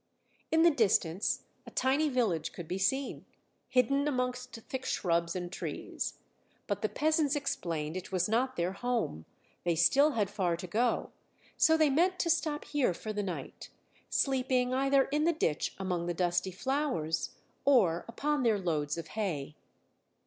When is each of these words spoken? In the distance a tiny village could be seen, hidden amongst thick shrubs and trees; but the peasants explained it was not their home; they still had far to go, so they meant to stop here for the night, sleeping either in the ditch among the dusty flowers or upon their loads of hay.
In 0.49 0.63
the 0.63 0.71
distance 0.71 1.43
a 1.67 1.69
tiny 1.69 2.09
village 2.09 2.53
could 2.53 2.67
be 2.67 2.79
seen, 2.79 3.23
hidden 3.69 4.07
amongst 4.07 4.51
thick 4.53 4.83
shrubs 4.83 5.35
and 5.35 5.51
trees; 5.51 6.17
but 6.65 6.81
the 6.81 6.89
peasants 6.89 7.35
explained 7.35 7.95
it 7.95 8.11
was 8.11 8.27
not 8.27 8.55
their 8.55 8.71
home; 8.71 9.25
they 9.63 9.75
still 9.75 10.13
had 10.13 10.31
far 10.31 10.57
to 10.57 10.65
go, 10.65 11.11
so 11.55 11.77
they 11.77 11.91
meant 11.91 12.17
to 12.17 12.31
stop 12.31 12.65
here 12.65 12.95
for 12.95 13.13
the 13.13 13.21
night, 13.21 13.69
sleeping 14.09 14.73
either 14.73 15.03
in 15.11 15.25
the 15.25 15.33
ditch 15.33 15.75
among 15.77 16.07
the 16.07 16.15
dusty 16.15 16.49
flowers 16.49 17.35
or 17.63 18.03
upon 18.07 18.41
their 18.41 18.57
loads 18.57 18.97
of 18.97 19.09
hay. 19.09 19.55